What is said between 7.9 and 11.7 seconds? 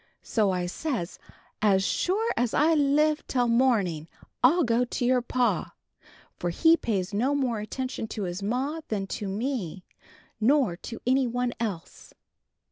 to his ma than to me, nor to any one